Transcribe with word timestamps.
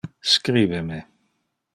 Scribe 0.31 0.81
me. 0.81 0.99